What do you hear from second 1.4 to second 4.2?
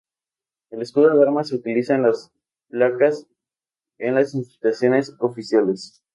se utiliza en las placas en